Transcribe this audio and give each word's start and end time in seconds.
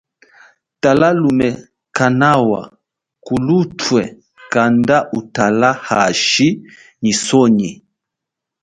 Tala 0.81 1.09
lume 1.21 1.49
kanawa 1.97 2.61
kulutwe 3.25 4.01
kanda 4.53 4.97
utala 5.19 5.69
hashi 5.87 6.47
nyi 7.01 7.13
sonyi. 7.25 7.71